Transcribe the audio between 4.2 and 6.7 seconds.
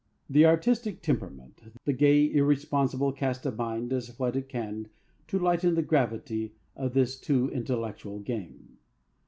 it can to lighten the gravity